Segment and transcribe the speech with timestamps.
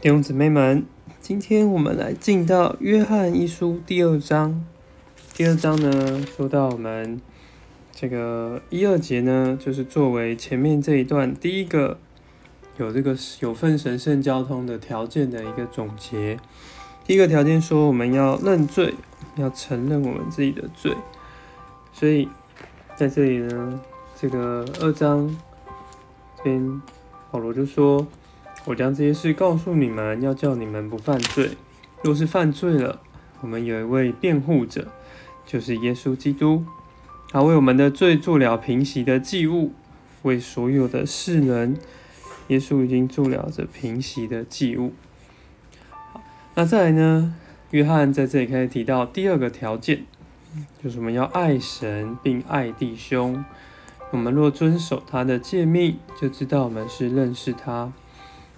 [0.00, 0.86] 弟兄姊妹们，
[1.20, 4.64] 今天我们来进到约翰一书第二章。
[5.34, 7.20] 第二章呢，说到我们
[7.92, 11.98] 这个一二节呢，就是作为前面这一段第一个
[12.78, 16.38] 有这个有份神圣交通的条件的一个总结。
[17.04, 18.94] 第一个条件说，我们要认罪，
[19.36, 20.96] 要承认我们自己的罪。
[21.92, 22.26] 所以
[22.96, 23.78] 在这里呢，
[24.18, 25.28] 这个二章
[26.38, 26.80] 这边
[27.30, 28.06] 保罗就说。
[28.66, 31.50] 我将这些事告诉你们，要叫你们不犯罪。
[32.02, 33.00] 若是犯罪了，
[33.40, 34.88] 我们有一位辩护者，
[35.46, 36.64] 就是耶稣基督，
[37.30, 39.72] 他为我们的罪做了平息的祭物，
[40.22, 41.78] 为所有的世人，
[42.48, 44.92] 耶稣已经做了这平息的祭物。
[46.12, 46.22] 好，
[46.54, 47.34] 那再来呢？
[47.70, 50.04] 约翰在这里开始提到第二个条件，
[50.82, 53.44] 就是我们要爱神并爱弟兄。
[54.10, 57.92] 我们若遵守他的诫命，就知道我们是认识他。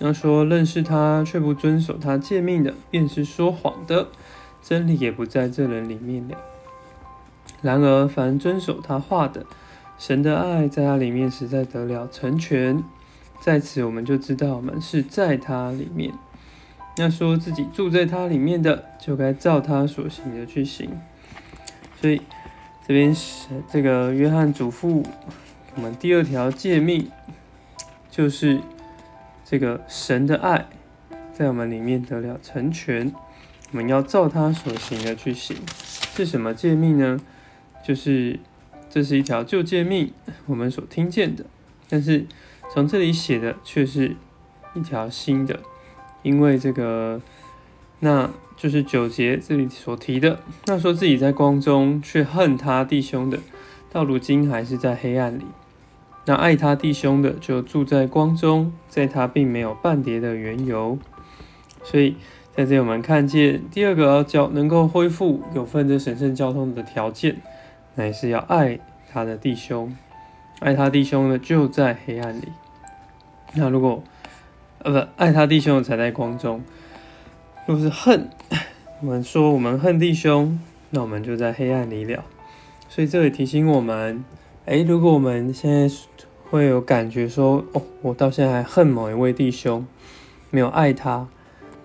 [0.00, 4.08] 那说认识他却不遵守他诫命的，便是说谎的，
[4.60, 6.36] 真理也不在这人里面了。
[7.62, 9.46] 然而凡遵守他话的，
[9.96, 12.82] 神的爱在他里面实在得了成全。
[13.40, 16.12] 在此我们就知道我们是在他里面。
[16.96, 20.90] 那说自己住在他里面的，就该照他所行的去行。
[22.00, 22.20] 所以
[22.86, 25.04] 这边是这个约翰嘱咐
[25.76, 27.08] 我们第二条诫命，
[28.10, 28.60] 就是。
[29.44, 30.66] 这个神的爱
[31.32, 33.12] 在我们里面得了成全，
[33.72, 35.56] 我们要照他所行的去行。
[35.68, 37.20] 是什么诫命呢？
[37.84, 38.40] 就是
[38.88, 40.12] 这是一条旧诫命，
[40.46, 41.44] 我们所听见的。
[41.88, 42.26] 但是
[42.72, 44.16] 从这里写的却是
[44.74, 45.60] 一条新的，
[46.22, 47.20] 因为这个
[48.00, 53.38] 那就是九节这里所提的，那说自己在光中却恨他弟兄的，
[53.90, 55.44] 到如今还是在黑暗里。
[56.26, 60.98] 那爱他弟兄的，就住在光中，在他并没有半叠的缘由。
[61.82, 62.16] 所以
[62.56, 67.36] 在这里，我们看见第二个叫能够恢复有份这神圣交通的条件，
[67.96, 68.78] 乃是要爱
[69.12, 69.94] 他的弟兄。
[70.60, 72.48] 爱他弟兄的，就在黑暗里。
[73.52, 74.02] 那如果
[74.78, 76.62] 呃不爱他弟兄的才在光中，
[77.66, 78.30] 若是恨，
[79.02, 82.24] 我们说我们恨弟兄，那我们就在黑暗里了。
[82.88, 84.24] 所以这里提醒我们。
[84.66, 85.94] 哎，如果我们现在
[86.50, 89.86] 会有感觉说，哦，我到现在还恨某一位弟兄，
[90.50, 91.28] 没有爱他，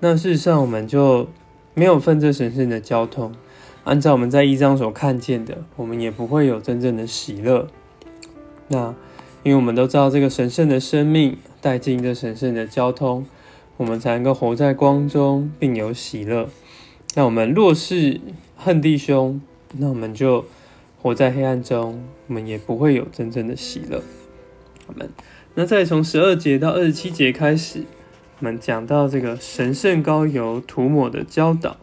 [0.00, 1.28] 那事实上我们就
[1.74, 3.32] 没有分这神圣的交通。
[3.84, 7.68] 按照我们在一章所看见的，我们也不会有真正的喜乐。
[8.66, 8.92] 那
[9.44, 13.24] 因为我们都知道，这个神圣的生命带进这神圣的交通，
[13.76, 16.48] 我们才能够活在光中，并有喜乐。
[17.14, 18.20] 那我们若是
[18.56, 19.40] 恨弟兄，
[19.78, 20.44] 那我们就。
[21.04, 24.02] 活在黑暗中，我们也不会有真正的喜乐。
[24.86, 25.10] 我们
[25.54, 27.84] 那再从十二节到二十七节开始，
[28.38, 31.76] 我们讲到这个神圣膏油涂抹的教导。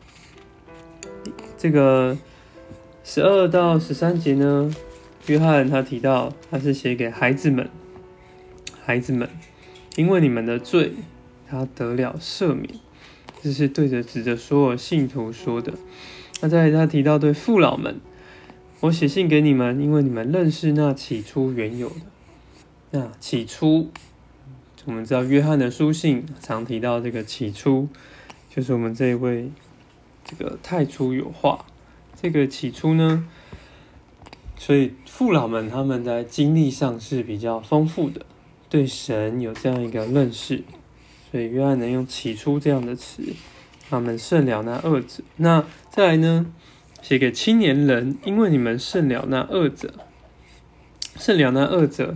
[1.55, 2.17] 这个
[3.03, 4.75] 十二到十三节呢，
[5.27, 7.69] 约翰他提到他是写给孩子们，
[8.83, 9.29] 孩子们，
[9.97, 10.93] 因为你们的罪，
[11.47, 12.67] 他得了赦免。
[13.43, 15.73] 这是对着指着所有信徒说的。
[16.41, 18.01] 那在他提到对父老们。
[18.81, 21.95] 我写信给你们，因为你们认识那起初原有的。
[22.89, 23.91] 那起初，
[24.85, 27.87] 我们知道约翰的书信常提到这个起初，
[28.49, 29.51] 就是我们这一位
[30.25, 31.63] 这个太初有话。
[32.19, 33.23] 这个起初呢，
[34.57, 38.25] 所以父老们他们在经历上是比较丰富的，
[38.67, 40.63] 对神有这样一个认识，
[41.29, 43.21] 所以约翰能用起初这样的词，
[43.91, 45.23] 他们胜了那二者。
[45.35, 46.47] 那再来呢？
[47.01, 49.93] 写给青年人，因为你们胜了那二者，
[51.17, 52.15] 胜了那二者，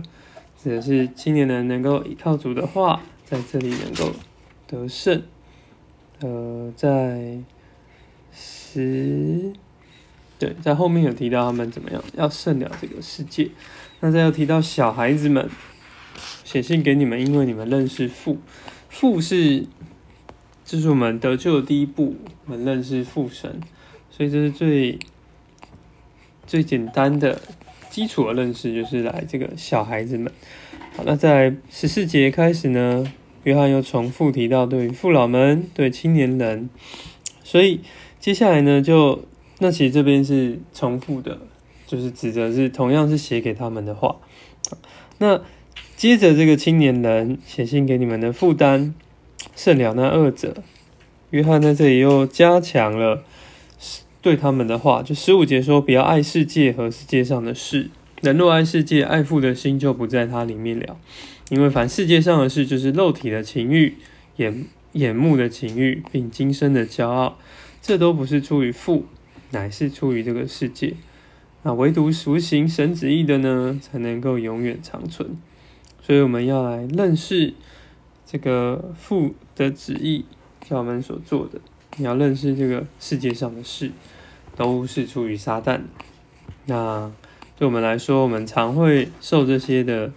[0.62, 4.14] 指的是青年人能够依靠主的话，在这里能够
[4.66, 5.22] 得胜。
[6.20, 7.38] 呃，在
[8.32, 9.52] 十，
[10.38, 13.50] 对，在后面有提到他们怎么样要胜了这个世界。
[14.00, 15.50] 那再要提到小孩子们，
[16.44, 18.38] 写信给你们，因为你们认识父，
[18.88, 19.66] 父是，
[20.64, 22.16] 这是我们得救的第一步，
[22.46, 23.60] 我们认识父神。
[24.16, 24.98] 所以这是最
[26.46, 27.38] 最简单的
[27.90, 30.32] 基础的认识，就是来这个小孩子们。
[30.96, 33.12] 好，那在十四节开始呢，
[33.44, 36.70] 约翰又重复提到对于父老们、对青年人。
[37.44, 37.82] 所以
[38.18, 39.22] 接下来呢，就
[39.58, 41.38] 那其实这边是重复的，
[41.86, 44.16] 就是指的是同样是写给他们的话。
[45.18, 45.42] 那
[45.94, 48.94] 接着这个青年人写信给你们的负担，
[49.54, 50.54] 胜了那二者。
[51.28, 53.22] 约翰在这里又加强了。
[54.26, 57.90] 对他们的话，就十五节说：“不要爱世界和世界上的事。
[58.22, 60.98] 人若爱世界，爱父的心就不在它里面了。
[61.48, 63.94] 因为凡世界上的事，就是肉体的情欲、
[64.38, 64.64] 眼
[64.94, 67.38] 眼目的情欲，并今生的骄傲，
[67.80, 69.04] 这都不是出于父，
[69.52, 70.94] 乃是出于这个世界。
[71.62, 75.36] 那唯独熟行神旨意的呢，才能够永远长存。
[76.02, 77.54] 所以我们要来认识
[78.26, 80.24] 这个父的旨意，
[80.68, 81.60] 叫我们所做的。
[81.98, 83.90] 你要认识这个世界上的事，
[84.56, 85.80] 都是出于撒旦。
[86.64, 87.12] 那
[87.56, 90.10] 对我们来说，我们常会受这些的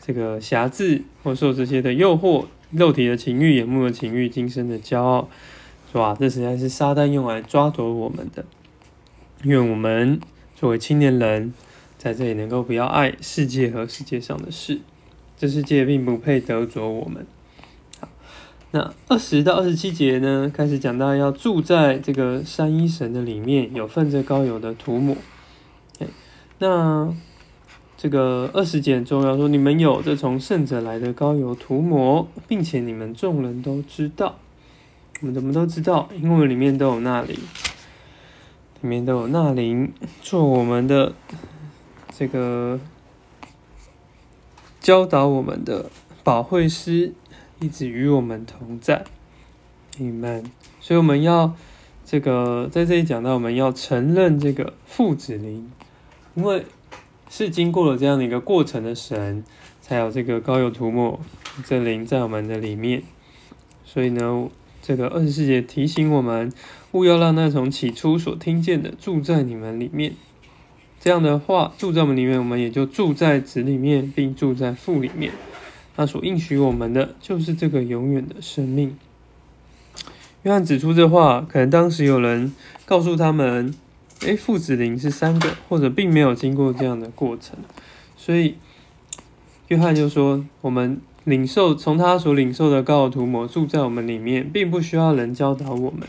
[0.00, 5.28] 这个辖制，或受这些的诱惑，肉体的情欲、眼目的情欲、今生的骄傲，
[5.92, 6.16] 是吧？
[6.18, 8.44] 这实在是撒旦用来抓夺我们的。
[9.42, 10.20] 愿我们
[10.54, 11.54] 作为青年人，
[11.96, 14.80] 在这里能够不要爱世界和世界上的事。
[15.38, 17.26] 这世界并不配得着我们。
[18.76, 25.16] 那二十到二十七节呢，开始讲到要住在这个三一神的里面，有份这膏油的涂抹。
[26.58, 27.10] 那
[27.96, 34.36] 这个二十节很重要，说你们有这从圣者来的膏油涂抹，并且你们众人都知道。
[35.22, 36.10] 我们怎么都知道？
[36.20, 37.34] 因为里面都有那灵，
[38.82, 39.90] 里面都有那灵
[40.20, 41.14] 做我们的
[42.14, 42.78] 这个。
[44.78, 45.90] 教导我们的
[46.22, 47.12] 保惠师
[47.60, 49.04] 一直与我们同在，
[49.98, 50.44] 你们，
[50.80, 51.54] 所以我们要
[52.04, 55.70] 这个在这里讲到，我们要承认这个父子灵，
[56.34, 56.64] 因为
[57.28, 59.42] 是经过了这样的一个过程的神，
[59.80, 61.18] 才有这个高油涂抹
[61.64, 63.02] 这灵在我们的里面。
[63.84, 64.48] 所以呢，
[64.82, 66.52] 这个二十四节提醒我们，
[66.92, 70.12] 勿要让那从起初所听见的住在你们里面。
[71.00, 75.32] 这样的话，住在我们里面，我们也就住在子里面，并住在父里面。
[75.96, 78.96] 他所应许我们的，就是这个永远的生命。
[80.42, 82.52] 约翰指出这话，可能当时有人
[82.84, 83.74] 告诉他们
[84.20, 87.56] ：“哎，父子灵是三个，或者并没有经过这样的过程。”
[88.16, 88.56] 所以，
[89.68, 96.06] 约翰就说：“我们领受从他所领受的高油涂抹，住在我们里面，并不需要人教导我们。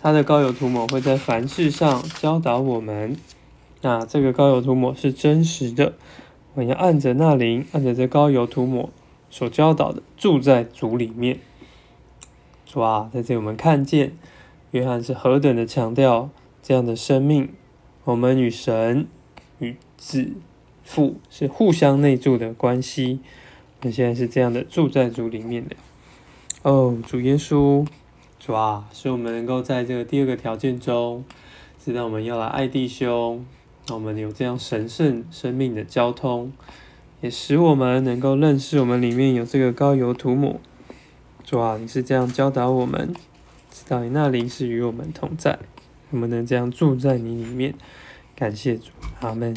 [0.00, 3.16] 他的高油涂抹会在凡事上教导我们。”
[3.80, 5.94] 那这个高油涂抹是真实的，
[6.54, 8.90] 我要按着那灵，按着这高油涂抹
[9.32, 11.40] 所教导的，住在主里面。
[12.66, 14.14] 主啊，在这里我们看见
[14.72, 16.28] 约翰是何等的强调
[16.62, 17.48] 这样的生命，
[18.04, 19.08] 我们与神、
[19.58, 20.34] 与子、
[20.84, 23.20] 父是互相内住的关系。
[23.80, 25.74] 那现在是这样的住在主里面的。
[26.60, 27.86] 哦，主耶稣，
[28.38, 31.24] 主啊，使我们能够在这个第二个条件中，
[31.82, 33.46] 知道我们要来爱弟兄。
[33.88, 36.52] 我们有这样神圣生命的交通，
[37.22, 40.60] 也使我们能够认识我们里面有这个高油涂抹。
[41.44, 43.14] 主啊，你是这样教导我们，
[43.70, 45.58] 知道你那灵是与我们同在，
[46.10, 47.74] 我们能这样住在你里面。
[48.34, 48.90] 感谢主，
[49.20, 49.54] 阿门。